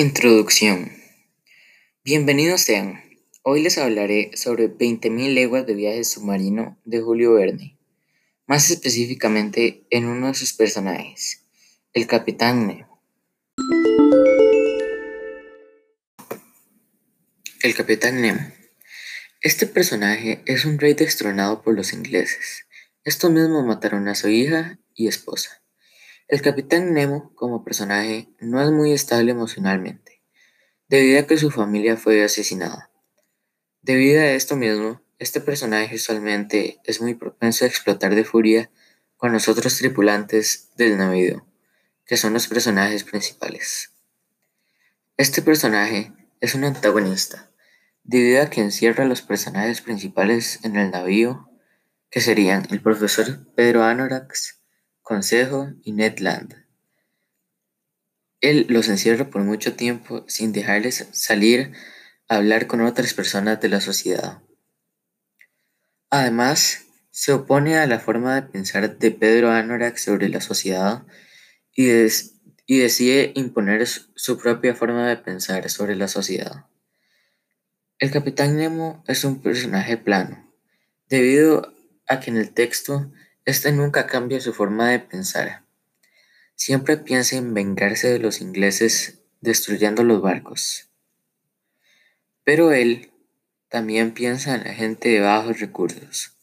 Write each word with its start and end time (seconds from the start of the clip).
Introducción. 0.00 0.92
Bienvenidos 2.04 2.62
sean. 2.62 3.04
Hoy 3.42 3.60
les 3.60 3.76
hablaré 3.76 4.30
sobre 4.34 4.74
20.000 4.74 5.34
leguas 5.34 5.66
de 5.66 5.74
viaje 5.74 6.04
submarino 6.04 6.80
de 6.86 7.02
Julio 7.02 7.34
Verne, 7.34 7.76
más 8.46 8.70
específicamente 8.70 9.84
en 9.90 10.06
uno 10.06 10.28
de 10.28 10.34
sus 10.34 10.54
personajes, 10.54 11.42
el 11.92 12.06
Capitán 12.06 12.66
Nemo. 12.66 13.02
El 17.60 17.74
Capitán 17.74 18.22
Nemo. 18.22 18.40
Este 19.42 19.66
personaje 19.66 20.40
es 20.46 20.64
un 20.64 20.78
rey 20.78 20.94
destronado 20.94 21.60
por 21.60 21.74
los 21.74 21.92
ingleses. 21.92 22.64
Estos 23.04 23.30
mismos 23.30 23.66
mataron 23.66 24.08
a 24.08 24.14
su 24.14 24.30
hija 24.30 24.78
y 24.94 25.08
esposa. 25.08 25.59
El 26.30 26.42
Capitán 26.42 26.94
Nemo, 26.94 27.34
como 27.34 27.64
personaje, 27.64 28.28
no 28.38 28.62
es 28.62 28.70
muy 28.70 28.92
estable 28.92 29.32
emocionalmente, 29.32 30.22
debido 30.86 31.18
a 31.18 31.26
que 31.26 31.36
su 31.36 31.50
familia 31.50 31.96
fue 31.96 32.22
asesinada. 32.22 32.92
Debido 33.82 34.20
a 34.20 34.30
esto 34.30 34.54
mismo, 34.54 35.02
este 35.18 35.40
personaje 35.40 35.96
usualmente 35.96 36.78
es 36.84 37.00
muy 37.00 37.14
propenso 37.14 37.64
a 37.64 37.68
explotar 37.68 38.14
de 38.14 38.22
furia 38.22 38.70
con 39.16 39.32
los 39.32 39.48
otros 39.48 39.76
tripulantes 39.78 40.68
del 40.76 40.98
navío, 40.98 41.44
que 42.06 42.16
son 42.16 42.32
los 42.32 42.46
personajes 42.46 43.02
principales. 43.02 43.90
Este 45.16 45.42
personaje 45.42 46.12
es 46.40 46.54
un 46.54 46.62
antagonista, 46.62 47.50
debido 48.04 48.40
a 48.40 48.50
que 48.50 48.60
encierra 48.60 49.02
a 49.02 49.08
los 49.08 49.22
personajes 49.22 49.80
principales 49.80 50.60
en 50.62 50.76
el 50.76 50.92
navío, 50.92 51.50
que 52.08 52.20
serían 52.20 52.68
el 52.70 52.80
profesor 52.80 53.52
Pedro 53.56 53.82
Anorax, 53.82 54.59
Consejo 55.10 55.72
y 55.82 55.90
Ned 55.90 56.20
Land. 56.20 56.54
Él 58.40 58.66
los 58.68 58.88
encierra 58.88 59.28
por 59.28 59.42
mucho 59.42 59.74
tiempo 59.74 60.24
sin 60.28 60.52
dejarles 60.52 61.08
salir 61.10 61.72
a 62.28 62.36
hablar 62.36 62.68
con 62.68 62.80
otras 62.80 63.12
personas 63.12 63.60
de 63.60 63.70
la 63.70 63.80
sociedad. 63.80 64.40
Además, 66.10 66.84
se 67.10 67.32
opone 67.32 67.76
a 67.76 67.88
la 67.88 67.98
forma 67.98 68.36
de 68.36 68.42
pensar 68.42 68.98
de 68.98 69.10
Pedro 69.10 69.50
Anorak 69.50 69.96
sobre 69.96 70.28
la 70.28 70.40
sociedad 70.40 71.04
y, 71.74 71.88
y 72.66 72.78
decide 72.78 73.32
imponer 73.34 73.88
su 73.88 74.38
propia 74.38 74.76
forma 74.76 75.08
de 75.08 75.16
pensar 75.16 75.68
sobre 75.70 75.96
la 75.96 76.06
sociedad. 76.06 76.66
El 77.98 78.12
capitán 78.12 78.56
Nemo 78.56 79.02
es 79.08 79.24
un 79.24 79.42
personaje 79.42 79.96
plano, 79.96 80.54
debido 81.08 81.74
a 82.06 82.20
que 82.20 82.30
en 82.30 82.36
el 82.36 82.52
texto 82.52 83.10
este 83.50 83.72
nunca 83.72 84.06
cambia 84.06 84.40
su 84.40 84.54
forma 84.54 84.90
de 84.90 85.00
pensar. 85.00 85.64
Siempre 86.54 86.96
piensa 86.96 87.36
en 87.36 87.52
vengarse 87.52 88.08
de 88.08 88.20
los 88.20 88.40
ingleses 88.40 89.18
destruyendo 89.40 90.04
los 90.04 90.22
barcos. 90.22 90.88
Pero 92.44 92.72
él 92.72 93.10
también 93.68 94.12
piensa 94.12 94.54
en 94.54 94.64
la 94.64 94.72
gente 94.72 95.08
de 95.08 95.20
bajos 95.20 95.60
recursos, 95.60 96.36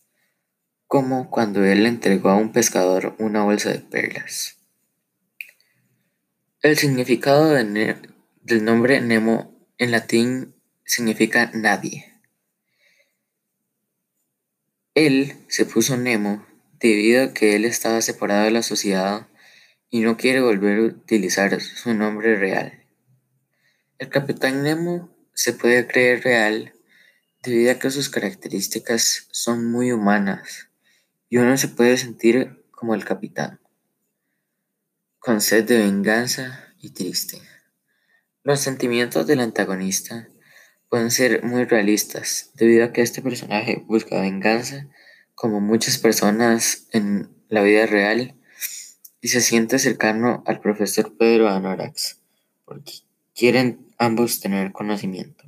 como 0.85 1.29
cuando 1.29 1.63
él 1.63 1.85
entregó 1.85 2.29
a 2.29 2.35
un 2.35 2.51
pescador 2.51 3.15
una 3.19 3.43
bolsa 3.43 3.71
de 3.71 3.79
perlas. 3.79 4.57
El 6.61 6.77
significado 6.77 7.51
del 7.51 8.65
nombre 8.65 8.99
Nemo 8.99 9.57
en 9.77 9.91
latín 9.91 10.55
significa 10.83 11.51
nadie. 11.53 12.13
Él 14.93 15.45
se 15.47 15.65
puso 15.65 15.95
Nemo 15.95 16.45
debido 16.79 17.23
a 17.23 17.33
que 17.33 17.55
él 17.55 17.65
estaba 17.65 18.01
separado 18.01 18.45
de 18.45 18.51
la 18.51 18.63
sociedad 18.63 19.27
y 19.89 20.01
no 20.01 20.17
quiere 20.17 20.41
volver 20.41 20.79
a 20.79 20.83
utilizar 20.83 21.59
su 21.61 21.93
nombre 21.93 22.35
real. 22.35 22.83
El 23.99 24.09
Capitán 24.09 24.63
Nemo 24.63 25.09
se 25.33 25.53
puede 25.53 25.87
creer 25.87 26.23
real 26.23 26.73
debido 27.43 27.71
a 27.71 27.79
que 27.79 27.89
sus 27.89 28.09
características 28.09 29.27
son 29.31 29.71
muy 29.71 29.91
humanas 29.91 30.69
y 31.29 31.37
uno 31.37 31.57
se 31.57 31.67
puede 31.67 31.97
sentir 31.97 32.63
como 32.71 32.93
el 32.93 33.05
capitán, 33.05 33.59
con 35.19 35.41
sed 35.41 35.65
de 35.65 35.79
venganza 35.79 36.73
y 36.79 36.91
triste. 36.91 37.41
Los 38.43 38.59
sentimientos 38.59 39.27
del 39.27 39.39
antagonista 39.39 40.27
pueden 40.89 41.11
ser 41.11 41.43
muy 41.43 41.65
realistas 41.65 42.51
debido 42.53 42.85
a 42.85 42.93
que 42.93 43.01
este 43.01 43.21
personaje 43.21 43.83
busca 43.87 44.21
venganza 44.21 44.87
como 45.37 45.61
muchas 45.61 45.99
personas 45.99 46.87
en 46.93 47.29
la 47.47 47.61
vida 47.61 47.85
real 47.85 48.33
y 49.21 49.27
se 49.27 49.39
siente 49.39 49.77
cercano 49.77 50.43
al 50.47 50.59
profesor 50.59 51.15
Pedro 51.15 51.47
Anorax 51.47 52.19
porque 52.65 52.93
quieren 53.35 53.85
ambos 53.99 54.39
tener 54.39 54.71
conocimiento. 54.71 55.43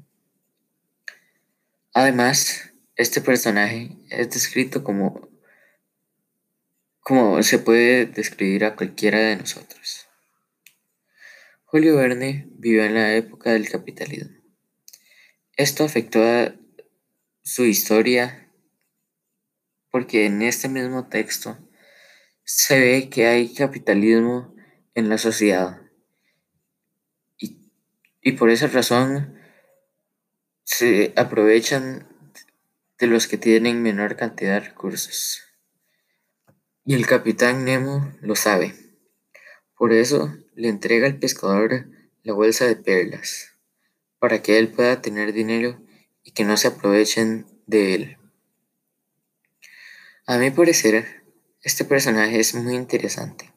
Además, 1.91 2.71
este 2.97 3.19
personaje 3.19 3.97
es 4.11 4.29
descrito 4.29 4.83
como 4.83 5.27
como 6.99 7.41
se 7.41 7.57
puede 7.57 8.05
describir 8.05 8.65
a 8.65 8.75
cualquiera 8.75 9.17
de 9.17 9.37
nosotros. 9.37 10.07
Julio 11.63 11.95
Verne 11.95 12.47
vivió 12.51 12.83
en 12.83 12.93
la 12.93 13.15
época 13.15 13.53
del 13.53 13.67
capitalismo. 13.67 14.37
Esto 15.57 15.83
afectó 15.83 16.23
a 16.23 16.53
su 17.41 17.65
historia 17.65 18.48
porque 19.91 20.25
en 20.25 20.41
este 20.41 20.69
mismo 20.69 21.07
texto 21.07 21.57
se 22.43 22.79
ve 22.79 23.09
que 23.09 23.27
hay 23.27 23.53
capitalismo 23.53 24.55
en 24.95 25.09
la 25.09 25.17
sociedad 25.17 25.81
y, 28.21 28.33
por 28.33 28.49
esa 28.49 28.67
razón 28.67 29.35
se 30.63 31.13
aprovechan 31.15 32.07
de 32.99 33.07
los 33.07 33.27
que 33.27 33.37
tienen 33.37 33.81
menor 33.81 34.17
cantidad 34.17 34.55
de 34.55 34.69
recursos. 34.69 35.41
Y 36.85 36.93
el 36.93 37.07
capitán 37.07 37.65
Nemo 37.65 38.13
lo 38.21 38.35
sabe. 38.35 38.75
Por 39.75 39.93
eso 39.93 40.35
le 40.53 40.67
entrega 40.67 41.07
al 41.07 41.17
pescador 41.17 41.87
la 42.23 42.33
bolsa 42.33 42.65
de 42.65 42.75
perlas, 42.75 43.53
para 44.19 44.41
que 44.41 44.59
él 44.59 44.67
pueda 44.67 45.01
tener 45.01 45.33
dinero 45.33 45.81
y 46.23 46.31
que 46.31 46.43
no 46.43 46.57
se 46.57 46.67
aprovechen 46.67 47.47
de 47.65 47.95
él. 47.95 48.18
A 50.29 50.37
mi 50.37 50.51
parecer, 50.51 51.23
este 51.63 51.85
personaje 51.85 52.39
es 52.39 52.53
muy 52.53 52.75
interesante, 52.75 53.51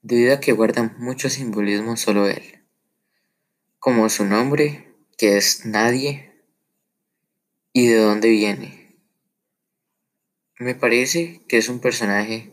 debido 0.00 0.34
a 0.34 0.40
que 0.40 0.50
guarda 0.50 0.92
mucho 0.98 1.30
simbolismo 1.30 1.96
solo 1.96 2.28
él, 2.28 2.42
como 3.78 4.08
su 4.08 4.24
nombre, 4.24 4.96
que 5.16 5.36
es 5.36 5.64
Nadie, 5.64 6.32
y 7.72 7.86
de 7.86 7.98
dónde 7.98 8.30
viene. 8.30 8.98
Me 10.58 10.74
parece 10.74 11.40
que 11.46 11.58
es 11.58 11.68
un 11.68 11.78
personaje 11.78 12.50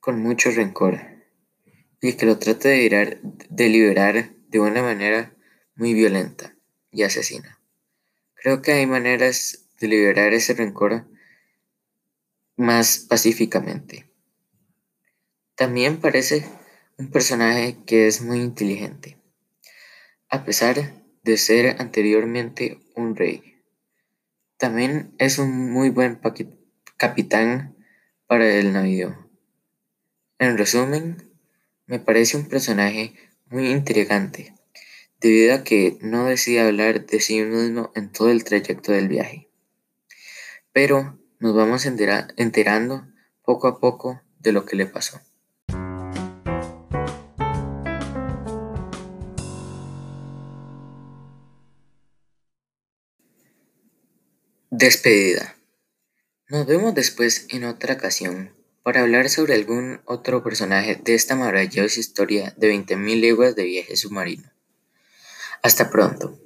con 0.00 0.22
mucho 0.22 0.50
rencor 0.50 0.98
y 2.00 2.14
que 2.14 2.24
lo 2.24 2.38
trata 2.38 2.70
de, 2.70 3.20
de 3.50 3.68
liberar 3.68 4.30
de 4.48 4.60
una 4.60 4.80
manera 4.82 5.36
muy 5.74 5.92
violenta 5.92 6.56
y 6.90 7.02
asesina. 7.02 7.60
Creo 8.32 8.62
que 8.62 8.72
hay 8.72 8.86
maneras 8.86 9.66
de 9.78 9.88
liberar 9.88 10.32
ese 10.32 10.54
rencor 10.54 11.04
más 12.58 12.98
pacíficamente. 12.98 14.10
También 15.54 16.00
parece 16.00 16.44
un 16.98 17.10
personaje 17.10 17.78
que 17.86 18.08
es 18.08 18.20
muy 18.20 18.40
inteligente, 18.40 19.16
a 20.28 20.44
pesar 20.44 20.92
de 21.22 21.36
ser 21.36 21.80
anteriormente 21.80 22.80
un 22.96 23.14
rey. 23.14 23.62
También 24.56 25.14
es 25.18 25.38
un 25.38 25.70
muy 25.70 25.90
buen 25.90 26.20
capitán 26.96 27.76
para 28.26 28.52
el 28.56 28.72
navío. 28.72 29.30
En 30.40 30.58
resumen, 30.58 31.30
me 31.86 32.00
parece 32.00 32.36
un 32.36 32.48
personaje 32.48 33.14
muy 33.46 33.70
intrigante, 33.70 34.52
debido 35.20 35.54
a 35.54 35.62
que 35.62 35.96
no 36.00 36.26
decide 36.26 36.60
hablar 36.60 37.06
de 37.06 37.20
sí 37.20 37.40
mismo 37.40 37.92
en 37.94 38.10
todo 38.10 38.30
el 38.30 38.42
trayecto 38.42 38.90
del 38.90 39.06
viaje. 39.06 39.48
Pero 40.72 41.17
nos 41.40 41.54
vamos 41.54 41.86
enterando 41.86 43.06
poco 43.44 43.68
a 43.68 43.78
poco 43.78 44.20
de 44.40 44.52
lo 44.52 44.64
que 44.64 44.76
le 44.76 44.86
pasó. 44.86 45.20
Despedida. 54.70 55.56
Nos 56.48 56.66
vemos 56.66 56.94
después 56.94 57.46
en 57.50 57.64
otra 57.64 57.94
ocasión 57.94 58.54
para 58.82 59.00
hablar 59.02 59.28
sobre 59.28 59.54
algún 59.54 60.00
otro 60.04 60.42
personaje 60.42 60.94
de 61.02 61.14
esta 61.14 61.36
maravillosa 61.36 62.00
historia 62.00 62.54
de 62.56 62.72
20.000 62.72 63.20
leguas 63.20 63.56
de 63.56 63.64
viaje 63.64 63.96
submarino. 63.96 64.50
Hasta 65.62 65.90
pronto. 65.90 66.38